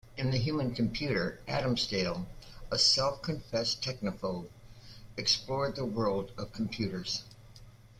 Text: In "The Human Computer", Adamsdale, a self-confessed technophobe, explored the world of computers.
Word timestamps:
In 0.17 0.31
"The 0.31 0.39
Human 0.39 0.73
Computer", 0.73 1.39
Adamsdale, 1.47 2.25
a 2.71 2.79
self-confessed 2.79 3.83
technophobe, 3.83 4.49
explored 5.15 5.75
the 5.75 5.85
world 5.85 6.31
of 6.39 6.51
computers. 6.53 7.23